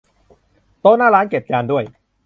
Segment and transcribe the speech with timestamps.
[0.79, 1.83] โต๊ะหน้าร้าน เก็บจานด้วย